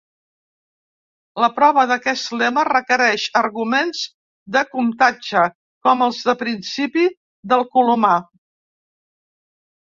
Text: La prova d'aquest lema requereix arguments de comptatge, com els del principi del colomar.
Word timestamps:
La 1.41 1.49
prova 1.57 1.83
d'aquest 1.91 2.31
lema 2.39 2.63
requereix 2.69 3.25
arguments 3.41 4.01
de 4.55 4.63
comptatge, 4.71 5.45
com 5.89 6.03
els 6.07 6.23
del 6.31 6.39
principi 6.41 7.07
del 7.55 7.65
colomar. 7.79 8.17